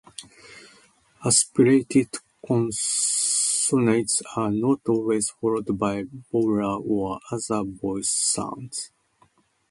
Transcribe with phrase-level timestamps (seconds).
[1.23, 2.09] Aspirated
[2.43, 8.89] consonants are not always followed by vowels or other voiced sounds.